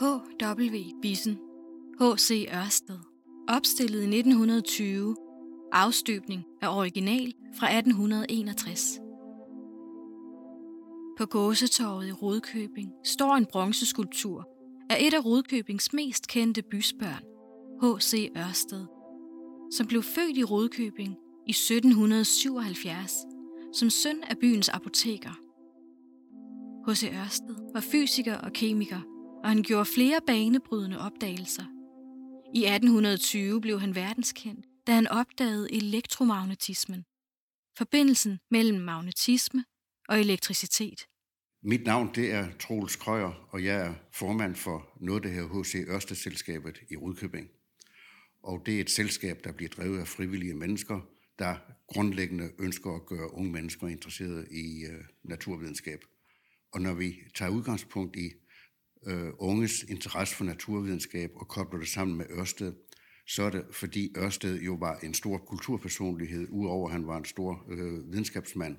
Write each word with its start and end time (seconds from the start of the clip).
H.W. 0.00 1.00
Bissen, 1.02 1.38
H.C. 2.00 2.48
Ørsted, 2.54 2.98
opstillet 3.48 3.98
i 3.98 4.18
1920, 4.18 5.16
afstøbning 5.72 6.44
af 6.62 6.76
original 6.76 7.32
fra 7.58 7.76
1861. 7.76 9.00
På 11.18 11.26
gåsetorvet 11.26 12.06
i 12.06 12.12
Rodkøbing 12.12 12.92
står 13.04 13.36
en 13.36 13.46
bronzeskulptur 13.46 14.48
af 14.90 14.96
et 15.00 15.14
af 15.14 15.24
Rodkøbings 15.24 15.92
mest 15.92 16.28
kendte 16.28 16.62
bysbørn, 16.62 17.22
H.C. 17.82 18.32
Ørsted, 18.36 18.86
som 19.76 19.86
blev 19.86 20.02
født 20.02 20.36
i 20.36 20.44
Rodkøbing 20.44 21.16
i 21.46 21.50
1777 21.50 23.12
som 23.72 23.90
søn 23.90 24.24
af 24.24 24.38
byens 24.38 24.68
apoteker. 24.68 25.38
H.C. 26.88 27.04
Ørsted 27.12 27.72
var 27.74 27.80
fysiker 27.80 28.38
og 28.38 28.52
kemiker, 28.52 29.00
og 29.42 29.48
han 29.48 29.62
gjorde 29.62 29.84
flere 29.94 30.20
banebrydende 30.26 30.98
opdagelser. 30.98 31.64
I 32.54 32.64
1820 32.64 33.60
blev 33.60 33.80
han 33.80 33.94
verdenskendt, 33.94 34.66
da 34.86 34.92
han 34.92 35.08
opdagede 35.08 35.74
elektromagnetismen, 35.74 37.04
forbindelsen 37.78 38.38
mellem 38.50 38.80
magnetisme 38.80 39.64
og 40.08 40.20
elektricitet. 40.20 41.06
Mit 41.62 41.84
navn 41.84 42.10
det 42.14 42.32
er 42.32 42.48
Troels 42.60 42.96
Krøyer, 42.96 43.48
og 43.50 43.64
jeg 43.64 43.86
er 43.86 43.94
formand 44.12 44.54
for 44.54 44.88
noget, 45.00 45.22
der 45.22 45.28
hedder 45.28 45.62
H.C. 45.62 45.74
Ørsted-selskabet 45.74 46.80
i 46.90 46.96
Rudkøbing. 46.96 47.48
Og 48.42 48.62
det 48.66 48.76
er 48.76 48.80
et 48.80 48.90
selskab, 48.90 49.44
der 49.44 49.52
bliver 49.52 49.68
drevet 49.68 50.00
af 50.00 50.08
frivillige 50.08 50.54
mennesker, 50.54 51.00
der 51.38 51.56
grundlæggende 51.86 52.50
ønsker 52.58 52.94
at 52.94 53.06
gøre 53.06 53.34
unge 53.34 53.52
mennesker 53.52 53.88
interesserede 53.88 54.46
i 54.50 54.84
øh, 54.84 55.04
naturvidenskab. 55.24 56.04
Og 56.72 56.80
når 56.80 56.94
vi 56.94 57.14
tager 57.34 57.50
udgangspunkt 57.50 58.16
i 58.16 58.30
øh, 59.06 59.30
unges 59.38 59.82
interesse 59.82 60.36
for 60.36 60.44
naturvidenskab 60.44 61.30
og 61.34 61.48
kobler 61.48 61.78
det 61.80 61.88
sammen 61.88 62.18
med 62.18 62.26
Ørsted, 62.30 62.72
så 63.26 63.42
er 63.42 63.50
det 63.50 63.64
fordi 63.70 64.12
Ørsted 64.16 64.60
jo 64.60 64.74
var 64.74 64.98
en 64.98 65.14
stor 65.14 65.38
kulturpersonlighed, 65.38 66.48
udover 66.50 66.88
at 66.88 66.92
han 66.92 67.06
var 67.06 67.18
en 67.18 67.24
stor 67.24 67.64
øh, 67.68 68.12
videnskabsmand. 68.12 68.76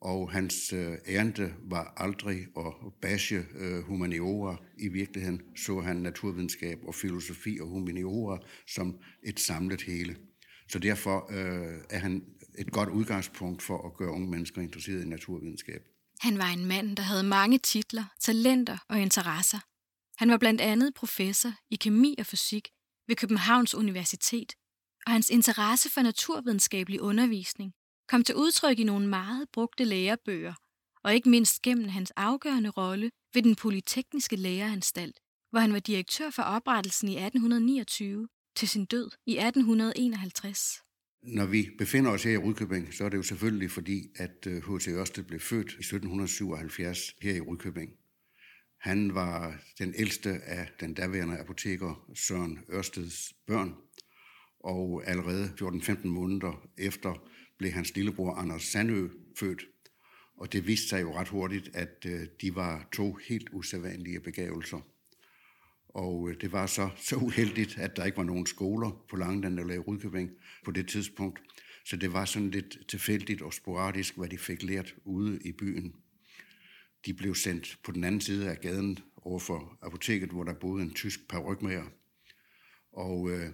Og 0.00 0.30
hans 0.30 0.72
øh, 0.72 0.94
ærende 1.08 1.54
var 1.62 1.94
aldrig 1.96 2.46
at 2.56 2.72
bashe 3.02 3.46
øh, 3.58 3.82
humaniora. 3.82 4.56
I 4.78 4.88
virkeligheden 4.88 5.42
så 5.56 5.80
han 5.80 5.96
naturvidenskab 5.96 6.78
og 6.86 6.94
filosofi 6.94 7.58
og 7.60 7.68
humaniora 7.68 8.38
som 8.66 8.98
et 9.22 9.40
samlet 9.40 9.82
hele. 9.82 10.16
Så 10.68 10.78
derfor 10.78 11.32
øh, 11.32 11.78
er 11.90 11.98
han 11.98 12.24
et 12.58 12.72
godt 12.72 12.88
udgangspunkt 12.88 13.62
for 13.62 13.86
at 13.86 13.96
gøre 13.96 14.10
unge 14.10 14.30
mennesker 14.30 14.62
interesserede 14.62 15.02
i 15.02 15.08
naturvidenskab. 15.08 15.82
Han 16.20 16.38
var 16.38 16.48
en 16.48 16.66
mand, 16.66 16.96
der 16.96 17.02
havde 17.02 17.22
mange 17.22 17.58
titler, 17.58 18.04
talenter 18.20 18.78
og 18.88 19.00
interesser. 19.00 19.58
Han 20.16 20.30
var 20.30 20.36
blandt 20.36 20.60
andet 20.60 20.94
professor 20.94 21.52
i 21.70 21.76
kemi 21.76 22.14
og 22.18 22.26
fysik 22.26 22.68
ved 23.08 23.16
Københavns 23.16 23.74
Universitet, 23.74 24.52
og 25.06 25.12
hans 25.12 25.30
interesse 25.30 25.90
for 25.90 26.02
naturvidenskabelig 26.02 27.00
undervisning 27.00 27.72
kom 28.08 28.24
til 28.24 28.34
udtryk 28.34 28.78
i 28.78 28.84
nogle 28.84 29.08
meget 29.08 29.48
brugte 29.52 29.84
lærebøger, 29.84 30.54
og 31.04 31.14
ikke 31.14 31.28
mindst 31.28 31.62
gennem 31.62 31.88
hans 31.88 32.10
afgørende 32.10 32.70
rolle 32.70 33.10
ved 33.34 33.42
den 33.42 33.56
polytekniske 33.56 34.36
læreranstalt, 34.36 35.20
hvor 35.50 35.60
han 35.60 35.72
var 35.72 35.78
direktør 35.78 36.30
for 36.30 36.42
oprettelsen 36.42 37.08
i 37.08 37.16
1829 37.16 38.28
til 38.56 38.68
sin 38.68 38.84
død 38.84 39.10
i 39.26 39.38
1851. 39.38 40.82
Når 41.22 41.46
vi 41.46 41.70
befinder 41.78 42.10
os 42.10 42.24
her 42.24 42.32
i 42.32 42.36
Rudkøbing, 42.36 42.94
så 42.94 43.04
er 43.04 43.08
det 43.08 43.16
jo 43.16 43.22
selvfølgelig 43.22 43.70
fordi, 43.70 44.08
at 44.16 44.46
øh, 44.46 44.62
H.C. 44.62 44.88
Ørsted 44.88 45.24
blev 45.24 45.40
født 45.40 45.72
i 45.72 45.80
1777 45.80 47.16
her 47.22 47.34
i 47.34 47.40
Rudkøbing. 47.40 47.90
Han 48.80 49.14
var 49.14 49.60
den 49.78 49.94
ældste 49.96 50.30
af 50.30 50.68
den 50.80 50.94
daværende 50.94 51.38
apoteker 51.38 52.10
Søren 52.14 52.58
Ørsteds 52.72 53.32
børn, 53.46 53.74
og 54.60 55.02
allerede 55.06 55.52
14-15 55.60 56.06
måneder 56.06 56.68
efter 56.78 57.28
blev 57.58 57.70
hans 57.70 57.94
lillebror 57.94 58.34
Anders 58.34 58.62
Sandø 58.62 59.08
født. 59.38 59.62
Og 60.36 60.52
det 60.52 60.66
viste 60.66 60.88
sig 60.88 61.02
jo 61.02 61.18
ret 61.18 61.28
hurtigt, 61.28 61.70
at 61.74 62.06
øh, 62.06 62.26
de 62.40 62.54
var 62.54 62.88
to 62.92 63.14
helt 63.14 63.48
usædvanlige 63.52 64.20
begavelser. 64.20 64.80
Og 65.98 66.30
øh, 66.30 66.40
det 66.40 66.52
var 66.52 66.66
så, 66.66 66.90
så 66.96 67.16
uheldigt, 67.16 67.78
at 67.78 67.96
der 67.96 68.04
ikke 68.04 68.16
var 68.16 68.24
nogen 68.24 68.46
skoler 68.46 69.04
på 69.10 69.16
Langeland 69.16 69.58
eller 69.58 69.74
i 69.74 69.78
Rydkøbing 69.78 70.30
på 70.64 70.70
det 70.70 70.88
tidspunkt. 70.88 71.40
Så 71.84 71.96
det 71.96 72.12
var 72.12 72.24
sådan 72.24 72.50
lidt 72.50 72.78
tilfældigt 72.88 73.42
og 73.42 73.54
sporadisk, 73.54 74.16
hvad 74.16 74.28
de 74.28 74.38
fik 74.38 74.62
lært 74.62 74.94
ude 75.04 75.38
i 75.44 75.52
byen. 75.52 75.94
De 77.06 77.14
blev 77.14 77.34
sendt 77.34 77.78
på 77.84 77.92
den 77.92 78.04
anden 78.04 78.20
side 78.20 78.50
af 78.50 78.60
gaden 78.60 78.98
over 79.16 79.38
for 79.38 79.78
apoteket, 79.82 80.30
hvor 80.30 80.44
der 80.44 80.54
boede 80.54 80.82
en 80.82 80.94
tysk 80.94 81.28
parrykmager. 81.28 81.84
Og 82.92 83.30
øh, 83.30 83.50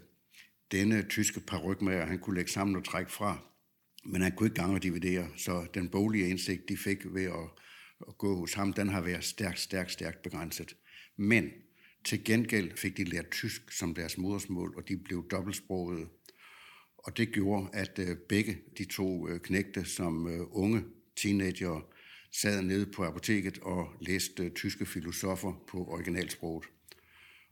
denne 0.73 1.03
tyske 1.03 1.41
parrykmager, 1.41 2.07
han 2.07 2.19
kunne 2.19 2.37
lægge 2.37 2.51
sammen 2.51 2.77
og 2.77 2.85
trække 2.85 3.13
fra, 3.13 3.39
men 4.05 4.23
han 4.23 4.33
kunne 4.37 4.47
ikke 4.47 4.61
gange 4.61 4.77
og 4.77 4.83
dividere, 4.83 5.29
så 5.37 5.67
den 5.75 5.89
boglige 5.89 6.29
indsigt, 6.29 6.69
de 6.69 6.77
fik 6.77 6.99
ved 7.05 7.25
at, 7.25 7.51
at 8.09 8.19
gå 8.19 8.37
hos 8.37 8.55
ham, 8.55 8.73
den 8.73 8.89
har 8.89 9.01
været 9.01 9.25
stærkt, 9.25 9.61
stærkt, 9.61 9.91
stærkt 9.91 10.23
begrænset. 10.23 10.77
Men 11.17 11.51
til 12.05 12.25
gengæld 12.25 12.77
fik 12.77 12.97
de 12.97 13.05
lært 13.05 13.31
tysk 13.31 13.73
som 13.73 13.95
deres 13.95 14.19
modersmål, 14.19 14.75
og 14.77 14.89
de 14.89 14.97
blev 14.97 15.29
dobbeltsprogede. 15.31 16.09
Og 16.99 17.17
det 17.17 17.33
gjorde, 17.33 17.69
at 17.73 17.99
øh, 17.99 18.17
begge 18.29 18.59
de 18.79 18.85
to 18.85 19.29
øh, 19.29 19.41
knægte 19.41 19.85
som 19.85 20.29
øh, 20.29 20.41
unge 20.51 20.85
teenager 21.17 21.87
sad 22.33 22.63
nede 22.63 22.87
på 22.87 23.05
apoteket 23.05 23.59
og 23.59 23.89
læste 24.01 24.51
tyske 24.51 24.87
filosofer 24.87 25.65
på 25.69 25.87
originalsproget. 25.87 26.65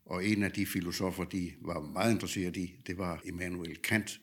Og 0.07 0.27
en 0.27 0.43
af 0.43 0.53
de 0.53 0.67
filosofer, 0.67 1.25
de 1.25 1.53
var 1.61 1.81
meget 1.81 2.13
interesseret 2.13 2.57
i, 2.57 2.75
det 2.87 2.99
var 2.99 3.23
Immanuel 3.25 3.77
Kant. 3.77 4.21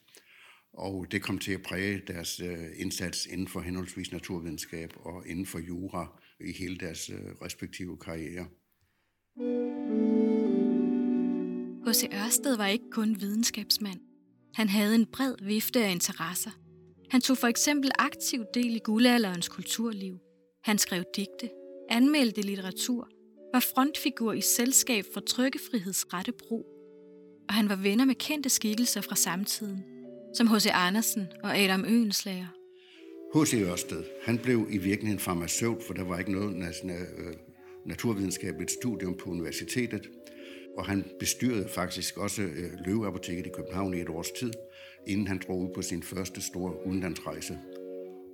Og 0.73 1.11
det 1.11 1.21
kom 1.21 1.39
til 1.39 1.51
at 1.51 1.61
præge 1.61 2.01
deres 2.07 2.41
indsats 2.75 3.25
inden 3.25 3.47
for 3.47 3.61
henholdsvis 3.61 4.11
naturvidenskab 4.11 4.93
og 4.95 5.27
inden 5.27 5.45
for 5.45 5.59
jura 5.59 6.21
i 6.39 6.51
hele 6.51 6.77
deres 6.77 7.11
respektive 7.41 7.97
karriere. 7.97 8.47
H.C. 11.89 12.09
Ørsted 12.13 12.57
var 12.57 12.67
ikke 12.67 12.89
kun 12.91 13.17
videnskabsmand. 13.19 13.99
Han 14.53 14.69
havde 14.69 14.95
en 14.95 15.05
bred 15.05 15.35
vifte 15.41 15.85
af 15.85 15.91
interesser. 15.91 16.51
Han 17.09 17.21
tog 17.21 17.37
for 17.37 17.47
eksempel 17.47 17.91
aktiv 17.99 18.43
del 18.53 18.75
i 18.75 18.79
guldalderens 18.79 19.49
kulturliv. 19.49 20.17
Han 20.63 20.77
skrev 20.77 21.03
digte, 21.15 21.49
anmeldte 21.89 22.41
litteratur, 22.41 23.09
var 23.53 23.59
frontfigur 23.59 24.33
i 24.33 24.41
selskab 24.41 25.03
for 25.13 25.19
trykkefrihedsrette 25.19 26.31
brug. 26.31 26.65
Og 27.47 27.53
han 27.53 27.69
var 27.69 27.75
venner 27.75 28.05
med 28.05 28.15
kendte 28.15 28.49
skikkelser 28.49 29.01
fra 29.01 29.15
samtiden, 29.15 29.83
som 30.35 30.47
H.C. 30.47 30.67
Andersen 30.73 31.27
og 31.43 31.57
Adam 31.57 31.85
Øenslager. 31.85 32.47
H.C. 33.35 33.53
Ørsted, 33.53 34.03
han 34.23 34.37
blev 34.37 34.67
i 34.69 34.77
virkeligheden 34.77 35.19
farmaceut, 35.19 35.83
for 35.87 35.93
der 35.93 36.03
var 36.03 36.19
ikke 36.19 36.31
noget 36.31 36.55
national, 36.55 37.01
øh, 37.17 37.33
naturvidenskabeligt 37.85 38.71
studium 38.71 39.17
på 39.17 39.29
universitetet 39.29 40.09
og 40.79 40.85
han 40.85 41.05
bestyrede 41.19 41.69
faktisk 41.69 42.17
også 42.17 42.41
øh, 42.41 42.71
Løveapoteket 42.85 43.45
i 43.45 43.49
København 43.49 43.93
i 43.93 44.01
et 44.01 44.09
års 44.09 44.31
tid, 44.31 44.53
inden 45.07 45.27
han 45.27 45.41
drog 45.47 45.59
ud 45.59 45.73
på 45.75 45.81
sin 45.81 46.03
første 46.03 46.41
store 46.41 46.87
udenlandsrejse. 46.87 47.59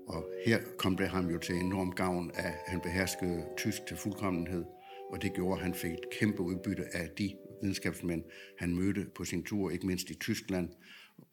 Og 0.08 0.26
her 0.46 0.60
kom 0.78 0.98
det 0.98 1.08
ham 1.08 1.30
jo 1.30 1.38
til 1.38 1.56
enorm 1.56 1.92
gavn, 1.92 2.32
at 2.34 2.54
han 2.68 2.82
beherskede 2.82 3.46
tysk 3.58 3.86
til 3.88 3.98
fuldkommenhed, 3.98 4.64
og 5.12 5.22
det 5.22 5.34
gjorde, 5.34 5.60
at 5.60 5.64
han 5.64 5.74
fik 5.74 5.92
et 5.92 6.10
kæmpe 6.20 6.42
udbytte 6.42 6.96
af 6.96 7.10
de 7.18 7.36
videnskabsmænd, 7.62 8.24
han 8.60 8.76
mødte 8.76 9.06
på 9.16 9.26
sin 9.26 9.44
tur, 9.44 9.70
ikke 9.70 9.88
mindst 9.88 10.10
i 10.10 10.14
Tyskland, 10.14 10.70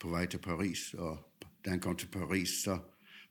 på 0.00 0.08
vej 0.08 0.26
til 0.26 0.38
Paris. 0.38 0.94
Og 0.94 1.18
da 1.64 1.70
han 1.70 1.80
kom 1.80 1.96
til 1.96 2.06
Paris, 2.06 2.48
så 2.48 2.78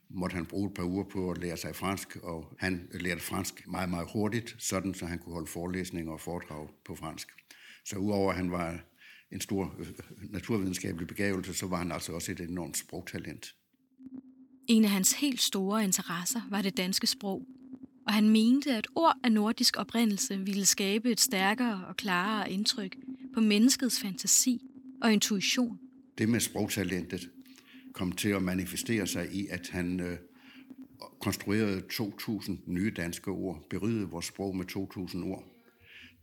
måtte 0.09 0.33
han 0.33 0.45
bruge 0.45 0.67
et 0.67 0.73
par 0.73 0.83
uger 0.83 1.03
på 1.03 1.31
at 1.31 1.37
lære 1.37 1.57
sig 1.57 1.75
fransk, 1.75 2.15
og 2.23 2.53
han 2.59 2.89
lærte 2.91 3.21
fransk 3.21 3.67
meget, 3.67 3.89
meget 3.89 4.07
hurtigt, 4.13 4.55
sådan 4.59 4.93
så 4.93 5.05
han 5.05 5.19
kunne 5.19 5.33
holde 5.33 5.47
forelæsninger 5.47 6.11
og 6.11 6.19
foredrag 6.19 6.67
på 6.85 6.95
fransk. 6.95 7.27
Så 7.85 7.95
udover 7.95 8.31
at 8.31 8.37
han 8.37 8.51
var 8.51 8.79
en 9.31 9.41
stor 9.41 9.75
øh, 9.79 9.87
naturvidenskabelig 10.29 11.07
begavelse, 11.07 11.53
så 11.53 11.67
var 11.67 11.77
han 11.77 11.91
altså 11.91 12.11
også 12.13 12.31
et 12.31 12.39
enormt 12.39 12.77
sprogtalent. 12.77 13.55
En 14.67 14.83
af 14.83 14.89
hans 14.89 15.13
helt 15.13 15.41
store 15.41 15.83
interesser 15.83 16.41
var 16.49 16.61
det 16.61 16.77
danske 16.77 17.07
sprog, 17.07 17.45
og 18.07 18.13
han 18.13 18.29
mente, 18.29 18.71
at 18.75 18.87
ord 18.95 19.17
af 19.23 19.31
nordisk 19.31 19.77
oprindelse 19.77 20.39
ville 20.39 20.65
skabe 20.65 21.11
et 21.11 21.19
stærkere 21.19 21.85
og 21.87 21.97
klarere 21.97 22.51
indtryk 22.51 22.95
på 23.33 23.41
menneskets 23.41 23.99
fantasi 24.01 24.61
og 25.01 25.13
intuition. 25.13 25.79
Det 26.17 26.29
med 26.29 26.39
sprogtalentet 26.39 27.29
kom 27.93 28.11
til 28.11 28.29
at 28.29 28.43
manifestere 28.43 29.07
sig 29.07 29.33
i, 29.33 29.47
at 29.47 29.69
han 29.69 29.99
øh, 29.99 30.17
konstruerede 31.21 31.81
2.000 31.93 32.51
nye 32.65 32.93
danske 32.97 33.31
ord, 33.31 33.65
berigede 33.69 34.09
vores 34.09 34.25
sprog 34.25 34.55
med 34.55 34.65
2.000 34.65 35.25
ord. 35.25 35.43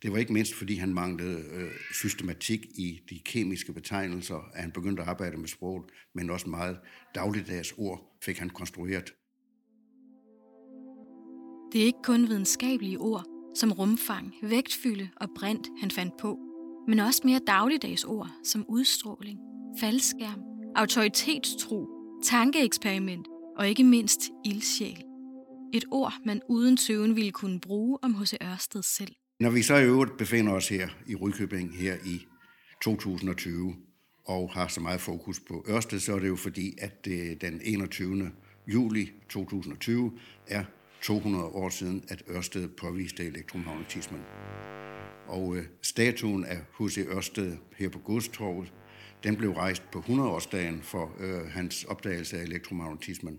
Det 0.03 0.12
var 0.12 0.19
ikke 0.19 0.33
mindst, 0.33 0.55
fordi 0.55 0.75
han 0.75 0.95
manglede 0.95 1.45
øh, 1.53 1.71
systematik 1.93 2.67
i 2.75 3.00
de 3.11 3.19
kemiske 3.25 3.73
betegnelser, 3.73 4.50
at 4.55 4.62
han 4.62 4.73
begyndte 4.73 5.03
at 5.03 5.09
arbejde 5.09 5.37
med 5.37 5.49
sproget, 5.49 5.85
men 6.15 6.31
også 6.31 6.49
meget 6.49 6.79
dagligdags 7.15 7.75
ord 7.77 8.19
fik 8.23 8.39
han 8.39 8.50
konstrueret. 8.50 9.15
Det 11.73 11.81
er 11.81 11.85
ikke 11.85 12.03
kun 12.05 12.29
videnskabelige 12.29 12.99
ord, 12.99 13.25
som 13.55 13.73
rumfang, 13.73 14.35
vægtfylde 14.43 15.09
og 15.17 15.29
brint, 15.37 15.69
han 15.81 15.91
fandt 15.91 16.15
på, 16.21 16.39
men 16.89 16.99
også 16.99 17.21
mere 17.25 17.41
dagligdags 17.47 18.05
ord 18.05 18.31
som 18.44 18.65
udstråling, 18.69 19.39
faldskærm, 19.81 20.41
autoritetstro, 20.77 21.89
tankeeksperiment 22.25 23.27
og 23.56 23.69
ikke 23.69 23.85
mindst 23.85 24.21
ildsjæl. 24.44 25.03
Et 25.75 25.85
ord, 25.91 26.12
man 26.25 26.41
uden 26.49 26.77
tøven 26.77 27.17
ville 27.17 27.33
kunne 27.33 27.61
bruge 27.61 27.99
om 28.03 28.15
H.C. 28.15 28.35
Ørsted 28.43 28.83
selv. 28.83 29.15
Når 29.40 29.50
vi 29.50 29.62
så 29.62 29.76
i 29.76 29.85
øvrigt 29.85 30.17
befinder 30.17 30.52
os 30.52 30.69
her 30.69 30.88
i 31.06 31.14
Rykøbing 31.14 31.76
her 31.76 31.96
i 32.05 32.26
2020 32.82 33.76
og 34.25 34.50
har 34.52 34.69
så 34.69 34.81
meget 34.81 35.00
fokus 35.00 35.40
på 35.40 35.64
Ørsted, 35.69 35.99
så 35.99 36.14
er 36.14 36.19
det 36.19 36.29
jo 36.29 36.37
fordi, 36.37 36.75
at 36.79 37.05
det 37.05 37.40
den 37.40 37.61
21. 37.64 38.32
juli 38.67 39.12
2020 39.29 40.12
er 40.46 40.64
200 41.02 41.44
år 41.44 41.69
siden, 41.69 42.05
at 42.08 42.23
Ørsted 42.31 42.69
påviste 42.69 43.25
elektromagnetismen. 43.25 44.20
Og 45.26 45.56
øh, 45.56 45.64
statuen 45.82 46.44
af 46.44 46.58
H.C. 46.81 46.99
Ørsted 46.99 47.56
her 47.76 47.88
på 47.88 47.99
Godstorvet, 47.99 48.73
den 49.25 49.37
blev 49.37 49.52
rejst 49.52 49.91
på 49.91 49.99
100-årsdagen 49.99 50.82
for 50.82 51.12
øh, 51.20 51.50
hans 51.50 51.84
opdagelse 51.84 52.38
af 52.38 52.43
elektromagnetismen. 52.43 53.38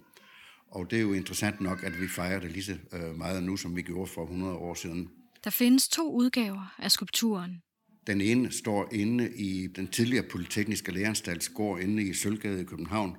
Og 0.72 0.92
det 0.92 0.98
er 0.98 1.04
jo 1.04 1.14
interessant 1.14 1.62
nok, 1.62 1.84
at 1.84 2.02
vi 2.02 2.08
fejrer 2.08 2.40
det 2.40 2.52
lige 2.52 2.64
så 2.64 2.78
øh, 2.94 3.18
meget 3.18 3.44
nu, 3.44 3.58
som 3.58 3.76
vi 3.76 3.82
gjorde 3.82 4.12
for 4.12 4.24
100 4.24 4.56
år 4.56 4.74
siden. 4.74 5.10
Der 5.44 5.50
findes 5.50 5.90
to 5.90 6.12
udgaver 6.12 6.76
af 6.80 6.92
skulpturen. 6.92 7.62
Den 8.08 8.22
ene 8.22 8.52
står 8.52 8.94
inde 8.94 9.36
i 9.36 9.68
den 9.68 9.88
tidligere 9.88 10.26
Polytekniske 10.32 10.92
Læreanstalts 10.92 11.50
gård 11.50 11.80
inde 11.80 12.04
i 12.04 12.14
Sølvgade 12.14 12.62
i 12.62 12.64
København. 12.64 13.18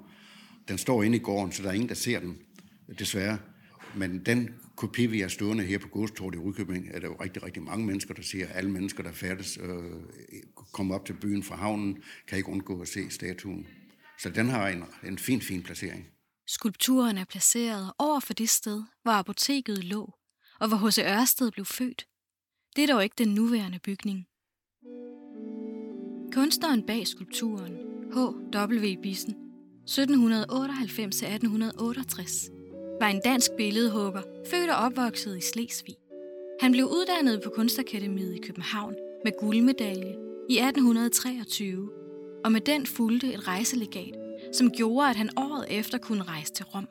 Den 0.69 0.79
står 0.79 1.03
inde 1.03 1.17
i 1.17 1.21
gården, 1.21 1.53
så 1.53 1.63
der 1.63 1.69
er 1.69 1.73
ingen, 1.73 1.89
der 1.89 1.95
ser 1.95 2.21
den, 2.21 2.39
desværre. 2.99 3.39
Men 3.97 4.27
den 4.27 4.55
kopi, 4.77 5.07
vi 5.07 5.21
har 5.21 5.29
stående 5.29 5.65
her 5.65 5.79
på 5.79 5.89
Godstort 5.89 6.35
i 6.35 6.39
Rykøbing, 6.39 6.89
er 6.91 7.01
der 7.01 7.07
jo 7.07 7.17
rigtig, 7.21 7.43
rigtig 7.43 7.63
mange 7.63 7.87
mennesker, 7.87 8.15
der 8.15 8.23
ser. 8.23 8.49
Alle 8.49 8.71
mennesker, 8.71 9.03
der 9.03 9.13
færdes, 9.13 9.59
øh, 9.63 9.85
kommer 10.73 10.95
op 10.95 11.07
til 11.07 11.13
byen 11.13 11.43
fra 11.43 11.57
havnen, 11.57 12.03
kan 12.29 12.39
ikke 12.39 12.51
undgå 12.51 12.81
at 12.81 12.89
se 12.89 13.11
statuen. 13.11 13.67
Så 14.19 14.31
den 14.31 14.49
har 14.49 14.69
en, 14.69 14.85
en 15.05 15.19
fin, 15.19 15.41
fin 15.41 15.63
placering. 15.63 16.07
Skulpturen 16.47 17.19
er 17.19 17.25
placeret 17.25 17.93
over 17.99 18.21
for 18.21 18.35
det 18.35 18.49
sted, 18.49 18.83
hvor 19.03 19.13
apoteket 19.13 19.85
lå, 19.85 20.15
og 20.61 20.69
hvor 20.69 20.89
H.C. 20.89 20.99
Ørsted 20.99 21.51
blev 21.51 21.65
født. 21.65 22.07
Det 22.77 22.85
er 22.85 22.93
dog 22.93 23.05
ikke 23.05 23.15
den 23.19 23.29
nuværende 23.29 23.79
bygning. 23.79 24.27
Kunstneren 26.33 26.83
bag 26.87 27.07
skulpturen, 27.07 27.73
H.W. 28.13 29.01
Bissen, 29.03 29.35
1798-1868, 29.89 29.97
var 33.01 33.09
en 33.09 33.21
dansk 33.25 33.51
billedhugger, 33.57 34.23
født 34.51 34.71
og 34.71 34.77
opvokset 34.77 35.39
i 35.39 35.41
Slesvig. 35.41 35.97
Han 36.61 36.73
blev 36.73 36.85
uddannet 36.87 37.43
på 37.45 37.51
Kunstakademiet 37.51 38.35
i 38.35 38.41
København 38.47 38.95
med 39.25 39.33
guldmedalje 39.41 40.17
i 40.51 40.59
1823, 40.59 41.91
og 42.45 42.53
med 42.53 42.61
den 42.61 42.87
fulgte 42.87 43.33
et 43.33 43.49
rejselegat, 43.49 44.15
som 44.53 44.71
gjorde, 44.71 45.11
at 45.11 45.17
han 45.17 45.31
året 45.37 45.67
efter 45.79 45.99
kunne 45.99 46.23
rejse 46.23 46.53
til 46.53 46.65
Rom. 46.65 46.89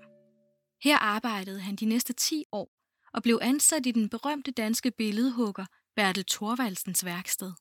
Her 0.84 0.98
arbejdede 0.98 1.60
han 1.60 1.76
de 1.76 1.86
næste 1.86 2.14
10 2.14 2.44
år 2.52 2.79
og 3.13 3.23
blev 3.23 3.39
ansat 3.41 3.85
i 3.85 3.91
den 3.91 4.09
berømte 4.09 4.51
danske 4.51 4.91
billedhugger 4.91 5.65
Bertel 5.95 6.25
Thorvaldsens 6.25 7.06
værksted. 7.06 7.51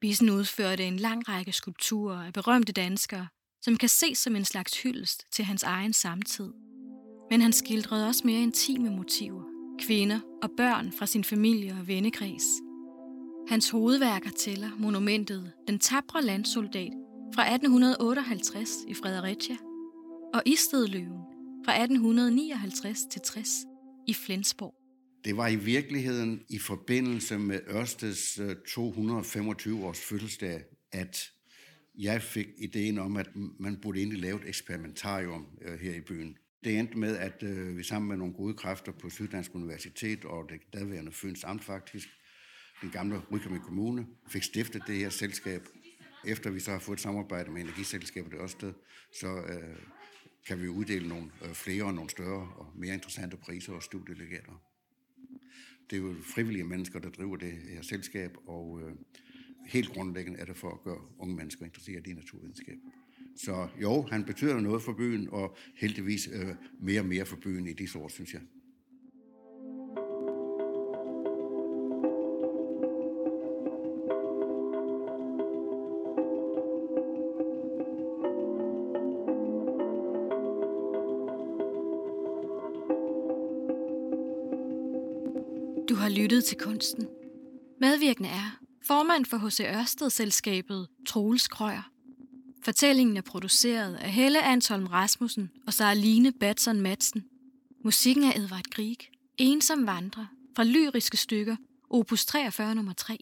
Bissen 0.00 0.30
udførte 0.30 0.84
en 0.84 0.96
lang 0.96 1.28
række 1.28 1.52
skulpturer 1.52 2.26
af 2.26 2.32
berømte 2.32 2.72
danskere, 2.72 3.28
som 3.62 3.76
kan 3.76 3.88
ses 3.88 4.18
som 4.18 4.36
en 4.36 4.44
slags 4.44 4.82
hyldest 4.82 5.24
til 5.32 5.44
hans 5.44 5.62
egen 5.62 5.92
samtid. 5.92 6.52
Men 7.30 7.40
han 7.40 7.52
skildrede 7.52 8.08
også 8.08 8.22
mere 8.24 8.42
intime 8.42 8.90
motiver, 8.90 9.42
kvinder 9.86 10.20
og 10.42 10.50
børn 10.56 10.92
fra 10.92 11.06
sin 11.06 11.24
familie 11.24 11.72
og 11.80 11.86
vennekreds. 11.88 12.44
Hans 13.48 13.70
hovedværker 13.70 14.30
tæller 14.30 14.70
monumentet 14.78 15.52
Den 15.68 15.78
tabre 15.78 16.22
landsoldat 16.22 16.92
fra 17.34 17.42
1858 17.54 18.70
i 18.88 18.94
Fredericia 18.94 19.56
og 20.34 20.42
Istedløven 20.46 21.22
fra 21.64 21.72
1859 21.72 22.98
til 23.10 23.20
60 23.20 23.73
i 24.06 24.14
Flensborg. 24.14 24.74
Det 25.24 25.36
var 25.36 25.48
i 25.48 25.56
virkeligheden 25.56 26.42
i 26.48 26.58
forbindelse 26.58 27.38
med 27.38 27.60
Ørsteds 27.68 28.38
225-års 28.38 29.98
øh, 30.00 30.04
fødselsdag, 30.04 30.62
at 30.92 31.30
jeg 31.98 32.22
fik 32.22 32.46
ideen 32.58 32.98
om, 32.98 33.16
at 33.16 33.28
man 33.60 33.76
burde 33.76 33.98
egentlig 33.98 34.18
lave 34.18 34.42
et 34.42 34.48
eksperimentarium 34.48 35.46
øh, 35.62 35.80
her 35.80 35.94
i 35.94 36.00
byen. 36.00 36.36
Det 36.64 36.78
endte 36.78 36.98
med, 36.98 37.16
at 37.16 37.42
øh, 37.42 37.76
vi 37.76 37.82
sammen 37.82 38.08
med 38.08 38.16
nogle 38.16 38.34
gode 38.34 38.54
kræfter 38.54 38.92
på 38.92 39.10
Syddansk 39.10 39.54
Universitet 39.54 40.24
og 40.24 40.44
det 40.48 40.60
daværende 40.72 41.12
Fyns 41.12 41.44
Amt 41.44 41.64
faktisk, 41.64 42.08
den 42.82 42.90
gamle 42.90 43.20
Rykøbing 43.32 43.62
Kommune, 43.62 44.06
fik 44.28 44.42
stiftet 44.42 44.82
det 44.86 44.96
her 44.96 45.10
selskab. 45.10 45.62
Efter 46.26 46.50
vi 46.50 46.60
så 46.60 46.70
har 46.70 46.78
fået 46.78 46.96
et 46.96 47.02
samarbejde 47.02 47.50
med 47.50 47.60
Energiselskabet 47.60 48.32
i 48.32 48.36
Ørsted, 48.36 48.72
så 49.20 49.26
øh, 49.26 49.76
kan 50.46 50.62
vi 50.62 50.68
uddele 50.68 51.08
nogle 51.08 51.30
øh, 51.44 51.54
flere 51.54 51.84
og 51.84 51.94
nogle 51.94 52.10
større 52.10 52.52
og 52.56 52.72
mere 52.74 52.94
interessante 52.94 53.36
priser 53.36 53.72
og 53.72 53.82
studielegater. 53.82 54.62
Det 55.90 55.96
er 55.96 56.00
jo 56.00 56.14
frivillige 56.34 56.64
mennesker, 56.64 56.98
der 56.98 57.10
driver 57.10 57.36
det 57.36 57.52
her 57.52 57.82
selskab, 57.82 58.36
og 58.46 58.80
øh, 58.82 58.92
helt 59.66 59.88
grundlæggende 59.88 60.38
er 60.38 60.44
det 60.44 60.56
for 60.56 60.70
at 60.70 60.82
gøre 60.82 61.00
unge 61.18 61.36
mennesker 61.36 61.64
interesseret 61.64 62.06
i 62.06 62.12
naturvidenskab. 62.12 62.78
Så 63.36 63.68
jo, 63.82 64.02
han 64.02 64.24
betyder 64.24 64.60
noget 64.60 64.82
for 64.82 64.92
byen, 64.92 65.28
og 65.30 65.56
heldigvis 65.76 66.28
øh, 66.32 66.54
mere 66.80 67.00
og 67.00 67.06
mere 67.06 67.26
for 67.26 67.36
byen 67.36 67.66
i 67.66 67.72
disse 67.72 67.98
år, 67.98 68.08
synes 68.08 68.34
jeg. 68.34 68.42
Du 85.88 85.94
har 85.94 86.08
lyttet 86.08 86.44
til 86.44 86.58
kunsten. 86.58 87.08
Medvirkende 87.80 88.28
er 88.28 88.58
formand 88.86 89.24
for 89.24 89.36
H.C. 89.36 89.60
Ørsted-selskabet 89.60 90.88
Troels 91.06 91.48
Krøyer. 91.48 91.90
Fortællingen 92.62 93.16
er 93.16 93.22
produceret 93.22 93.94
af 93.94 94.12
Helle 94.12 94.42
Antolm 94.42 94.86
Rasmussen 94.86 95.50
og 95.66 95.72
Saraline 95.72 96.32
Batson 96.32 96.80
Madsen. 96.80 97.24
Musikken 97.84 98.24
er 98.24 98.32
Edvard 98.36 98.70
Grieg. 98.70 98.96
Ensom 99.38 99.86
vandrer 99.86 100.26
fra 100.56 100.64
lyriske 100.64 101.16
stykker, 101.16 101.56
opus 101.90 102.26
43 102.26 102.74
nummer 102.74 102.92
3. 102.92 103.18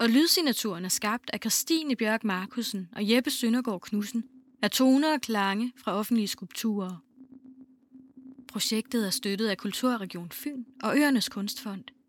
Og 0.00 0.08
lydsignaturen 0.08 0.84
er 0.84 0.88
skabt 0.88 1.30
af 1.32 1.38
Christine 1.38 1.96
Bjørk 1.96 2.24
Markusen 2.24 2.88
og 2.96 3.10
Jeppe 3.10 3.30
Søndergaard 3.30 3.80
Knudsen 3.80 4.24
af 4.62 4.70
toner 4.70 5.12
og 5.14 5.20
klange 5.20 5.72
fra 5.76 5.92
offentlige 5.92 6.28
skulpturer. 6.28 7.09
Projektet 8.52 9.06
er 9.06 9.10
støttet 9.10 9.48
af 9.48 9.58
Kulturregion 9.58 10.30
Fyn 10.30 10.64
og 10.82 10.96
Øernes 10.96 11.28
Kunstfond– 11.28 11.84